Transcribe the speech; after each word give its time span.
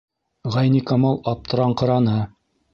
Ғәйникамал 0.55 1.21
аптыраңҡыраны: 1.33 2.19